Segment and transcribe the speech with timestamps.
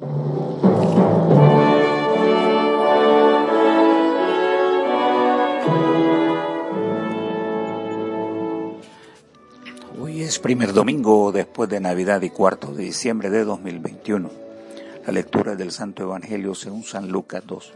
[0.00, 0.10] Hoy
[10.22, 14.30] es primer domingo después de Navidad y cuarto de diciembre de 2021.
[15.04, 17.74] La lectura del Santo Evangelio según San Lucas 2.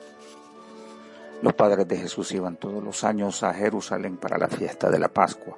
[1.43, 5.09] Los padres de Jesús iban todos los años a Jerusalén para la fiesta de la
[5.09, 5.57] Pascua.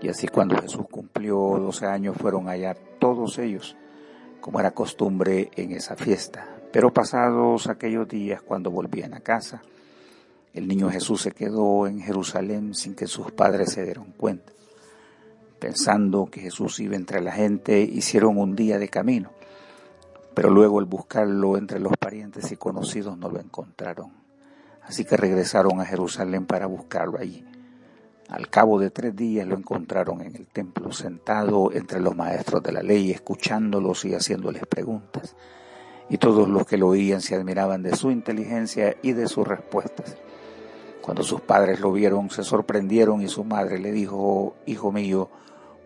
[0.00, 3.76] Y así cuando Jesús cumplió 12 años fueron allá todos ellos,
[4.42, 6.46] como era costumbre en esa fiesta.
[6.70, 9.62] Pero pasados aquellos días, cuando volvían a casa,
[10.52, 14.52] el niño Jesús se quedó en Jerusalén sin que sus padres se dieron cuenta.
[15.58, 19.30] Pensando que Jesús iba entre la gente, hicieron un día de camino
[20.34, 24.12] pero luego al buscarlo entre los parientes y conocidos no lo encontraron.
[24.82, 27.44] Así que regresaron a Jerusalén para buscarlo allí.
[28.32, 32.72] Al cabo de tres días lo encontraron en el templo, sentado entre los maestros de
[32.72, 35.36] la ley, escuchándolos y haciéndoles preguntas.
[36.08, 40.16] Y todos los que lo oían se admiraban de su inteligencia y de sus respuestas.
[41.02, 45.28] Cuando sus padres lo vieron, se sorprendieron y su madre le dijo, Hijo mío,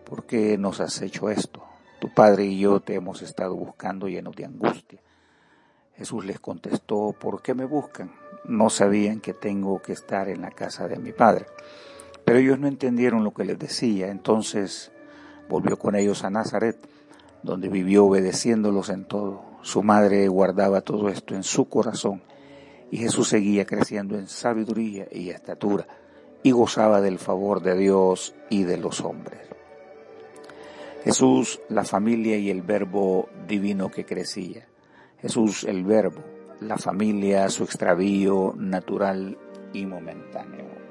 [0.05, 1.61] ¿por qué nos has hecho esto?
[1.99, 5.01] Tu padre y yo te hemos estado buscando llenos de angustia.
[5.97, 8.09] Jesús les contestó, ¿por qué me buscan?
[8.45, 11.45] No sabían que tengo que estar en la casa de mi padre.
[12.27, 14.09] Pero ellos no entendieron lo que les decía.
[14.09, 14.91] Entonces
[15.47, 16.77] volvió con ellos a Nazaret,
[17.41, 19.43] donde vivió obedeciéndolos en todo.
[19.61, 22.21] Su madre guardaba todo esto en su corazón
[22.91, 25.87] y Jesús seguía creciendo en sabiduría y estatura
[26.43, 29.39] y gozaba del favor de Dios y de los hombres.
[31.05, 34.67] Jesús, la familia y el verbo divino que crecía.
[35.21, 36.25] Jesús, el verbo,
[36.59, 39.37] la familia, su extravío natural
[39.71, 40.86] y momentáneo.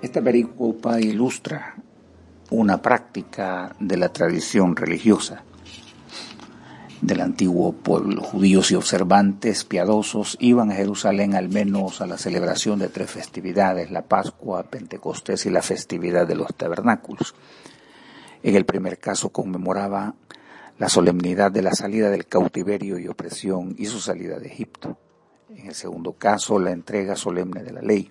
[0.00, 1.74] Esta pericopa ilustra
[2.50, 5.42] una práctica de la tradición religiosa
[7.00, 8.22] del antiguo pueblo.
[8.22, 13.90] Judíos y observantes piadosos iban a Jerusalén al menos a la celebración de tres festividades,
[13.90, 17.34] la Pascua, Pentecostés y la festividad de los tabernáculos.
[18.44, 20.14] En el primer caso conmemoraba
[20.78, 24.96] la solemnidad de la salida del cautiverio y opresión y su salida de Egipto.
[25.50, 28.08] En el segundo caso, la entrega solemne de la ley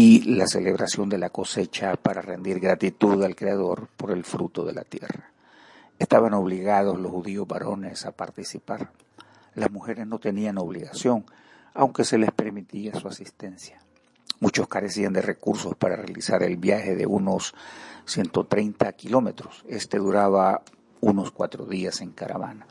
[0.00, 4.72] y la celebración de la cosecha para rendir gratitud al Creador por el fruto de
[4.72, 5.32] la tierra.
[5.98, 8.92] Estaban obligados los judíos varones a participar.
[9.56, 11.26] Las mujeres no tenían obligación,
[11.74, 13.80] aunque se les permitía su asistencia.
[14.38, 17.52] Muchos carecían de recursos para realizar el viaje de unos
[18.04, 19.64] 130 kilómetros.
[19.68, 20.62] Este duraba
[21.00, 22.68] unos cuatro días en caravana.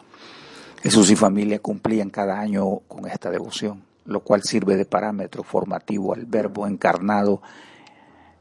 [0.81, 6.13] Jesús y familia cumplían cada año con esta devoción, lo cual sirve de parámetro formativo
[6.13, 7.41] al verbo encarnado,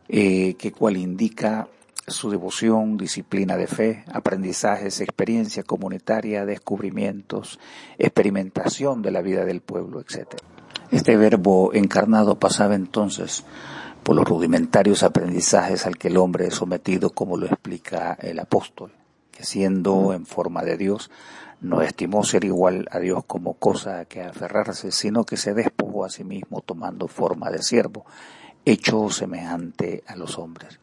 [0.08, 1.68] eh, que cual indica
[2.06, 7.58] su devoción, disciplina de fe, aprendizajes, experiencia comunitaria, descubrimientos,
[7.98, 10.36] experimentación de la vida del pueblo, etc.
[10.92, 13.44] Este verbo encarnado pasaba entonces
[14.04, 18.92] por los rudimentarios aprendizajes al que el hombre es sometido, como lo explica el apóstol,
[19.32, 21.10] que siendo en forma de Dios,
[21.60, 26.04] no estimó ser igual a Dios como cosa a que aferrarse, sino que se despojó
[26.04, 28.04] a sí mismo tomando forma de siervo,
[28.64, 30.80] hecho semejante a los hombres.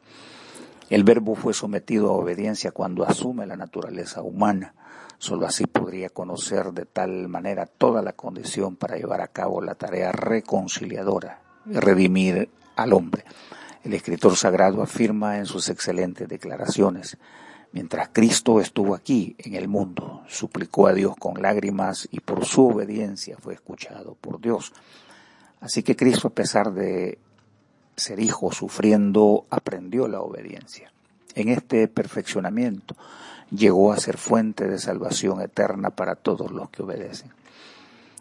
[0.89, 4.75] El verbo fue sometido a obediencia cuando asume la naturaleza humana.
[5.17, 9.75] Solo así podría conocer de tal manera toda la condición para llevar a cabo la
[9.75, 13.23] tarea reconciliadora redimir al hombre.
[13.83, 17.17] El escritor sagrado afirma en sus excelentes declaraciones,
[17.73, 22.67] mientras Cristo estuvo aquí en el mundo, suplicó a Dios con lágrimas y por su
[22.67, 24.71] obediencia fue escuchado por Dios.
[25.59, 27.17] Así que Cristo, a pesar de
[27.95, 30.91] ser hijo sufriendo, aprendió la obediencia.
[31.35, 32.95] En este perfeccionamiento
[33.49, 37.31] llegó a ser fuente de salvación eterna para todos los que obedecen.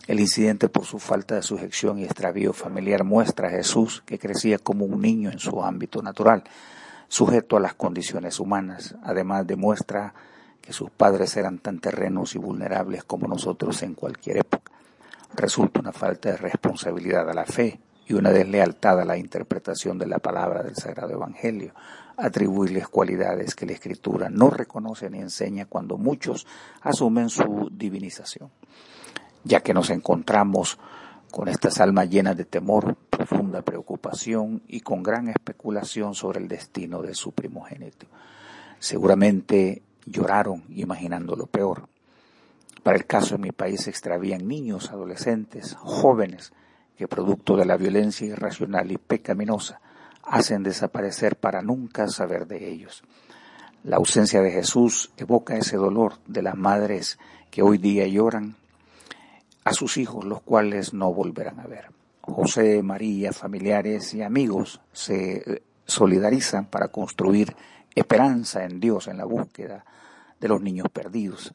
[0.07, 4.59] El incidente por su falta de sujeción y extravío familiar muestra a Jesús que crecía
[4.59, 6.43] como un niño en su ámbito natural,
[7.13, 8.95] sujeto a las condiciones humanas.
[9.03, 10.15] Además demuestra
[10.63, 14.73] que sus padres eran tan terrenos y vulnerables como nosotros en cualquier época.
[15.35, 20.07] Resulta una falta de responsabilidad a la fe y una deslealtad a la interpretación de
[20.07, 21.75] la palabra del Sagrado Evangelio,
[22.17, 26.47] atribuirles cualidades que la Escritura no reconoce ni enseña cuando muchos
[26.81, 28.51] asumen su divinización,
[29.45, 30.79] ya que nos encontramos
[31.31, 37.03] con estas almas llenas de temor, profunda preocupación y con gran especulación sobre el destino
[37.03, 38.07] de su primogénito.
[38.81, 41.89] Seguramente lloraron imaginando lo peor.
[42.83, 46.53] Para el caso en mi país se extravían niños, adolescentes, jóvenes,
[46.97, 49.81] que producto de la violencia irracional y pecaminosa
[50.25, 53.05] hacen desaparecer para nunca saber de ellos.
[53.85, 57.19] La ausencia de Jesús evoca ese dolor de las madres
[57.53, 58.57] que hoy día lloran
[59.63, 62.02] a sus hijos, los cuales no volverán a ver.
[62.23, 67.55] José, María, familiares y amigos se solidarizan para construir
[67.95, 69.85] esperanza en Dios en la búsqueda
[70.41, 71.53] de los niños perdidos.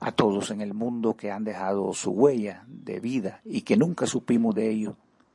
[0.00, 4.06] A todos en el mundo que han dejado su huella de vida y que nunca
[4.06, 4.94] supimos de ellos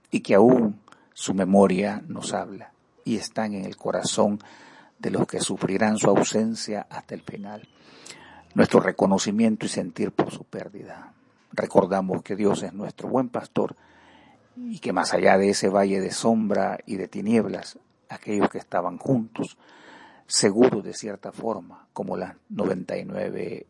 [0.09, 0.79] y que aún
[1.13, 2.71] su memoria nos habla
[3.03, 4.39] y están en el corazón
[4.99, 7.67] de los que sufrirán su ausencia hasta el final.
[8.55, 11.11] Nuestro reconocimiento y sentir por su pérdida.
[11.51, 13.75] Recordamos que Dios es nuestro buen pastor
[14.55, 17.79] y que más allá de ese valle de sombra y de tinieblas,
[18.09, 19.57] aquellos que estaban juntos,
[20.27, 23.65] seguros de cierta forma, como las 99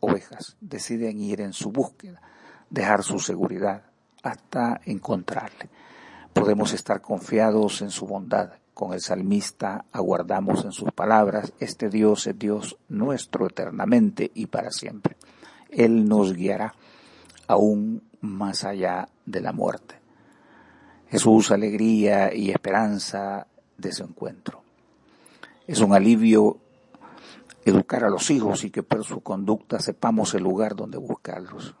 [0.00, 2.20] ovejas, deciden ir en su búsqueda,
[2.70, 3.84] dejar su seguridad
[4.22, 5.68] hasta encontrarle.
[6.32, 8.54] Podemos estar confiados en su bondad.
[8.74, 14.70] Con el salmista aguardamos en sus palabras, este Dios es Dios nuestro eternamente y para
[14.70, 15.16] siempre.
[15.70, 16.74] Él nos guiará
[17.46, 20.03] aún más allá de la muerte.
[21.10, 23.46] Jesús, alegría y esperanza
[23.76, 24.62] de su encuentro.
[25.66, 26.58] Es un alivio
[27.64, 31.74] educar a los hijos y que por su conducta sepamos el lugar donde buscarlos.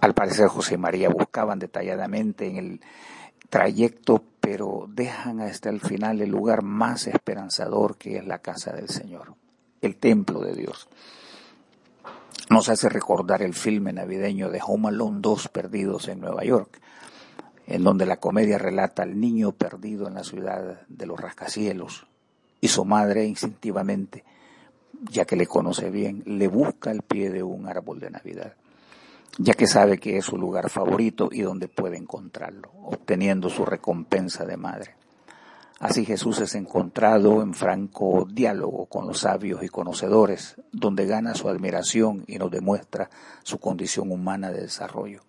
[0.00, 2.80] Al parecer José y María buscaban detalladamente en el
[3.48, 8.88] trayecto, pero dejan hasta el final el lugar más esperanzador que es la casa del
[8.88, 9.34] Señor,
[9.82, 10.88] el templo de Dios.
[12.48, 16.80] Nos hace recordar el filme navideño de Home Alone 2 Perdidos en Nueva York,
[17.70, 22.04] en donde la comedia relata al niño perdido en la ciudad de los rascacielos
[22.60, 24.24] y su madre instintivamente,
[25.08, 28.54] ya que le conoce bien, le busca al pie de un árbol de Navidad,
[29.38, 34.44] ya que sabe que es su lugar favorito y donde puede encontrarlo, obteniendo su recompensa
[34.44, 34.94] de madre.
[35.78, 41.48] Así Jesús es encontrado en franco diálogo con los sabios y conocedores, donde gana su
[41.48, 43.08] admiración y nos demuestra
[43.44, 45.22] su condición humana de desarrollo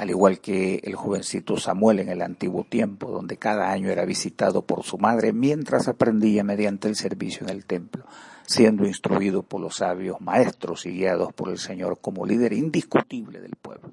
[0.00, 4.62] al igual que el jovencito Samuel en el antiguo tiempo, donde cada año era visitado
[4.62, 8.04] por su madre mientras aprendía mediante el servicio en el templo,
[8.46, 13.56] siendo instruido por los sabios maestros y guiados por el Señor como líder indiscutible del
[13.60, 13.90] pueblo.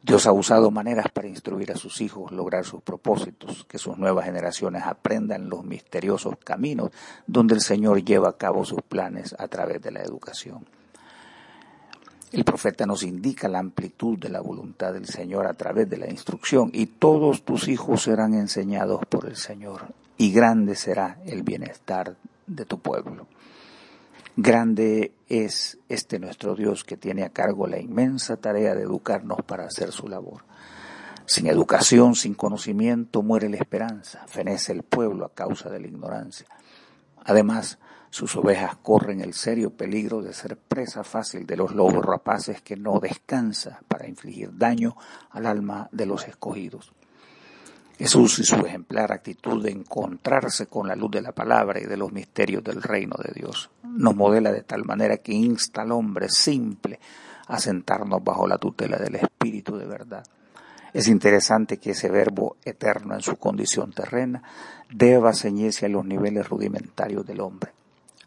[0.00, 4.24] Dios ha usado maneras para instruir a sus hijos, lograr sus propósitos, que sus nuevas
[4.24, 6.92] generaciones aprendan los misteriosos caminos
[7.26, 10.77] donde el Señor lleva a cabo sus planes a través de la educación.
[12.30, 16.10] El profeta nos indica la amplitud de la voluntad del Señor a través de la
[16.10, 19.86] instrucción y todos tus hijos serán enseñados por el Señor
[20.18, 22.16] y grande será el bienestar
[22.46, 23.26] de tu pueblo.
[24.36, 29.64] Grande es este nuestro Dios que tiene a cargo la inmensa tarea de educarnos para
[29.64, 30.42] hacer su labor.
[31.24, 36.46] Sin educación, sin conocimiento, muere la esperanza, fenece el pueblo a causa de la ignorancia.
[37.24, 37.78] Además,
[38.10, 42.76] sus ovejas corren el serio peligro de ser presa fácil de los lobos rapaces que
[42.76, 44.96] no descansa para infligir daño
[45.30, 46.92] al alma de los escogidos.
[47.98, 51.96] Jesús y su ejemplar actitud de encontrarse con la luz de la palabra y de
[51.96, 56.28] los misterios del reino de Dios nos modela de tal manera que insta al hombre
[56.28, 57.00] simple
[57.48, 60.24] a sentarnos bajo la tutela del Espíritu de verdad.
[60.92, 64.42] Es interesante que ese verbo eterno en su condición terrena
[64.90, 67.72] deba ceñirse a los niveles rudimentarios del hombre.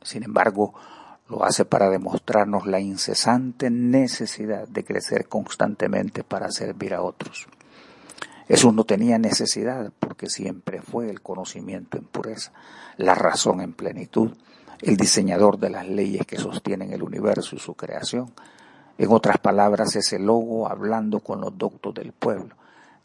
[0.01, 0.73] Sin embargo,
[1.29, 7.47] lo hace para demostrarnos la incesante necesidad de crecer constantemente para servir a otros.
[8.47, 12.51] Jesús no tenía necesidad porque siempre fue el conocimiento en pureza,
[12.97, 14.31] la razón en plenitud,
[14.81, 18.33] el diseñador de las leyes que sostienen el universo y su creación.
[18.97, 22.55] En otras palabras, ese logo hablando con los doctos del pueblo,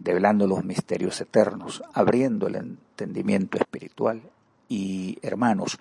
[0.00, 4.20] develando los misterios eternos, abriendo el entendimiento espiritual.
[4.68, 5.78] Y, hermanos,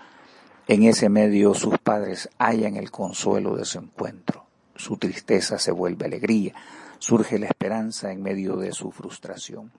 [0.67, 4.45] en ese medio sus padres hallan el consuelo de su encuentro.
[4.75, 6.53] Su tristeza se vuelve alegría,
[6.98, 9.72] surge la esperanza en medio de su frustración.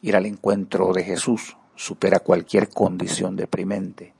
[0.00, 4.12] Ir al encuentro de Jesús supera cualquier condición deprimente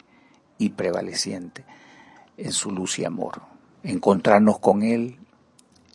[0.56, 1.64] y prevaleciente
[2.36, 3.42] en su luz y amor.
[3.82, 5.18] Encontrarnos con Él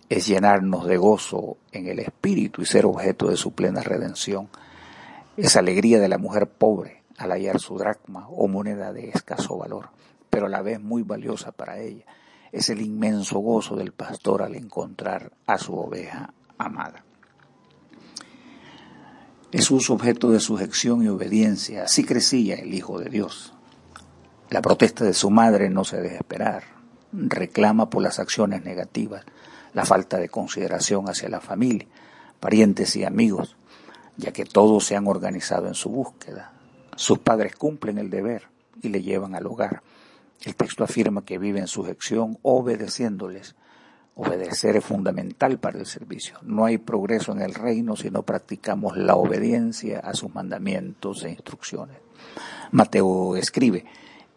[0.09, 4.49] es llenarnos de gozo en el Espíritu y ser objeto de su plena redención.
[5.37, 9.89] Es alegría de la mujer pobre al hallar su dracma o moneda de escaso valor,
[10.29, 12.05] pero a la vez muy valiosa para ella.
[12.51, 17.03] Es el inmenso gozo del pastor al encontrar a su oveja amada.
[19.51, 23.53] Jesús objeto de sujeción y obediencia, así crecía el Hijo de Dios.
[24.49, 26.63] La protesta de su madre no se deja esperar,
[27.11, 29.23] reclama por las acciones negativas,
[29.73, 31.87] la falta de consideración hacia la familia,
[32.39, 33.55] parientes y amigos,
[34.17, 36.53] ya que todos se han organizado en su búsqueda,
[36.97, 38.49] sus padres cumplen el deber,
[38.81, 39.81] y le llevan al hogar.
[40.43, 43.55] El texto afirma que vive en sujeción obedeciéndoles.
[44.15, 46.37] Obedecer es fundamental para el servicio.
[46.41, 51.29] No hay progreso en el reino si no practicamos la obediencia a sus mandamientos e
[51.29, 51.97] instrucciones.
[52.71, 53.85] Mateo escribe,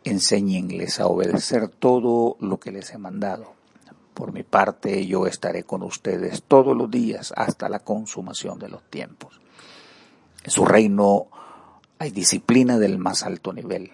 [0.05, 3.55] enséñenles a obedecer todo lo que les he mandado.
[4.12, 8.83] Por mi parte, yo estaré con ustedes todos los días hasta la consumación de los
[8.85, 9.40] tiempos.
[10.45, 11.29] En su reino
[12.00, 13.92] hay disciplina del más alto nivel.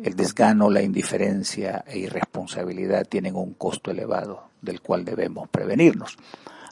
[0.00, 6.16] El desgano, la indiferencia e irresponsabilidad tienen un costo elevado del cual debemos prevenirnos.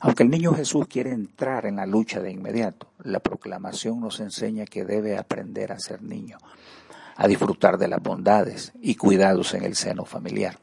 [0.00, 4.64] Aunque el niño Jesús quiere entrar en la lucha de inmediato, la proclamación nos enseña
[4.64, 6.38] que debe aprender a ser niño,
[7.16, 10.57] a disfrutar de las bondades y cuidados en el seno familiar,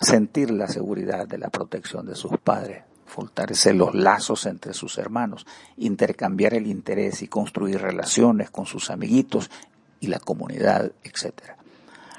[0.00, 5.46] sentir la seguridad de la protección de sus padres, fortalecer los lazos entre sus hermanos,
[5.76, 9.52] intercambiar el interés y construir relaciones con sus amiguitos
[10.00, 11.32] y la comunidad, etc.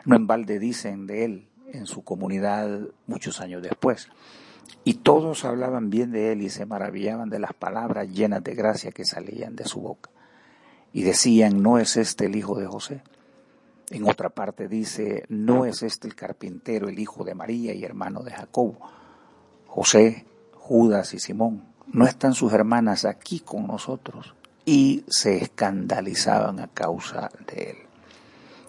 [0.06, 4.08] No en balde dicen de él en su comunidad muchos años después.
[4.86, 8.92] Y todos hablaban bien de él y se maravillaban de las palabras llenas de gracia
[8.92, 10.10] que salían de su boca.
[10.94, 13.02] Y decían, ¿no es este el hijo de José?
[13.90, 18.24] En otra parte dice, ¿no es este el carpintero, el hijo de María y hermano
[18.24, 18.78] de Jacobo?
[19.68, 20.26] José,
[20.68, 24.34] Judas y Simón, ¿no están sus hermanas aquí con nosotros?
[24.66, 27.78] Y se escandalizaban a causa de él.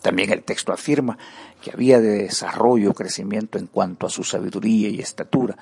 [0.02, 1.16] También el texto afirma
[1.62, 5.56] que había de desarrollo, crecimiento en cuanto a su sabiduría y estatura,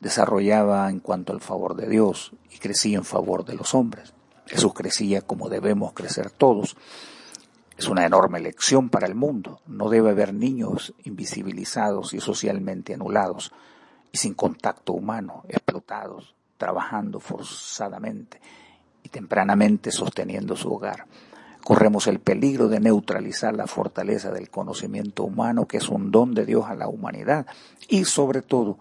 [0.00, 4.12] desarrollaba en cuanto al favor de Dios y crecía en favor de los hombres.
[4.46, 6.76] Jesús crecía como debemos crecer todos.
[7.78, 9.60] Es una enorme lección para el mundo.
[9.68, 13.52] No debe haber niños invisibilizados y socialmente anulados
[14.16, 18.40] y sin contacto humano, explotados, trabajando forzadamente
[19.02, 21.04] y tempranamente sosteniendo su hogar.
[21.62, 26.46] Corremos el peligro de neutralizar la fortaleza del conocimiento humano, que es un don de
[26.46, 27.46] Dios a la humanidad,
[27.90, 28.78] y sobre todo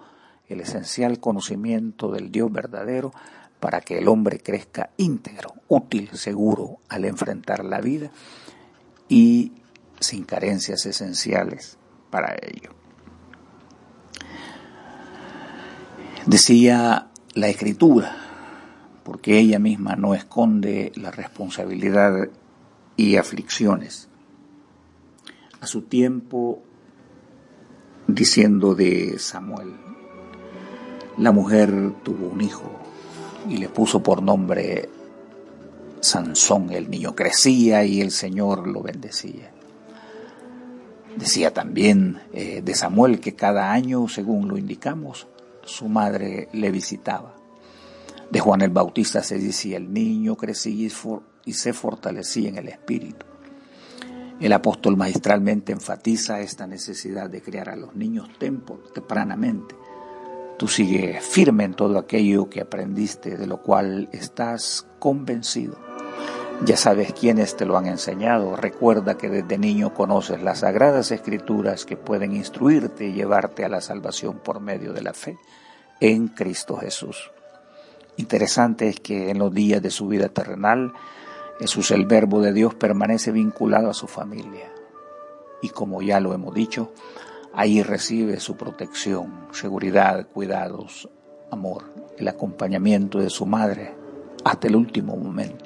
[0.47, 3.11] el esencial conocimiento del Dios verdadero
[3.59, 8.09] para que el hombre crezca íntegro, útil, seguro al enfrentar la vida
[9.09, 9.51] y
[9.99, 11.77] sin carencias esenciales
[12.09, 12.84] para ello.
[16.25, 18.17] Decía la escritura,
[19.03, 22.29] porque ella misma no esconde la responsabilidad
[22.97, 24.09] y aflicciones.
[25.61, 26.63] A su tiempo,
[28.07, 29.75] diciendo de Samuel,
[31.19, 32.71] la mujer tuvo un hijo
[33.47, 34.89] y le puso por nombre
[35.99, 36.71] Sansón.
[36.71, 39.51] El niño crecía y el Señor lo bendecía.
[41.17, 45.27] Decía también eh, de Samuel que cada año, según lo indicamos,
[45.65, 47.35] su madre le visitaba.
[48.31, 50.89] De Juan el Bautista se decía, el niño crecía
[51.45, 53.25] y se fortalecía en el espíritu.
[54.39, 58.29] El apóstol magistralmente enfatiza esta necesidad de criar a los niños
[58.93, 59.75] tempranamente.
[60.57, 65.77] Tú sigues firme en todo aquello que aprendiste, de lo cual estás convencido.
[66.63, 68.55] Ya sabes quiénes te lo han enseñado.
[68.55, 73.81] Recuerda que desde niño conoces las sagradas escrituras que pueden instruirte y llevarte a la
[73.81, 75.37] salvación por medio de la fe
[75.99, 77.31] en Cristo Jesús.
[78.17, 80.93] Interesante es que en los días de su vida terrenal,
[81.59, 84.71] Jesús el Verbo de Dios permanece vinculado a su familia.
[85.61, 86.93] Y como ya lo hemos dicho,
[87.53, 91.09] ahí recibe su protección, seguridad, cuidados,
[91.51, 91.83] amor,
[92.17, 93.93] el acompañamiento de su madre
[94.43, 95.64] hasta el último momento.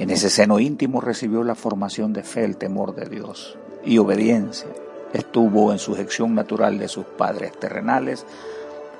[0.00, 4.70] En ese seno íntimo recibió la formación de fe, el temor de Dios y obediencia.
[5.12, 8.24] Estuvo en sujeción natural de sus padres terrenales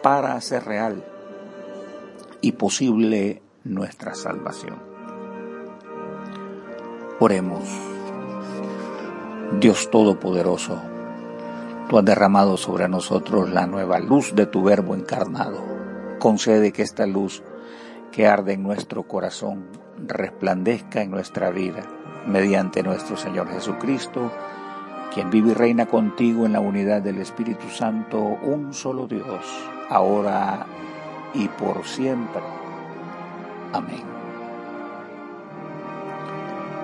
[0.03, 1.03] para hacer real
[2.43, 4.77] y posible nuestra salvación.
[7.19, 7.65] Oremos.
[9.59, 10.83] Dios Todopoderoso,
[11.89, 15.63] tú has derramado sobre nosotros la nueva luz de tu Verbo encarnado.
[16.19, 17.43] Concede que esta luz
[18.13, 19.67] que arde en nuestro corazón
[20.07, 21.83] resplandezca en nuestra vida
[22.27, 24.31] mediante nuestro Señor Jesucristo,
[25.13, 29.45] quien vive y reina contigo en la unidad del Espíritu Santo, un solo Dios,
[29.89, 30.67] ahora
[31.35, 32.43] y por siempre.
[33.73, 34.03] Amén.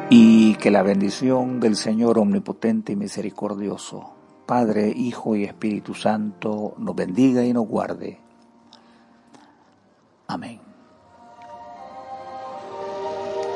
[0.09, 4.15] Y que la bendición del Señor Omnipotente y Misericordioso,
[4.47, 8.21] Padre, Hijo y Espíritu Santo, nos bendiga y nos guarde.
[10.29, 10.61] Amén.